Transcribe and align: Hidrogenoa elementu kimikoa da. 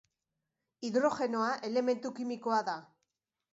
Hidrogenoa 0.87 1.51
elementu 1.71 2.13
kimikoa 2.21 2.65
da. 2.73 2.77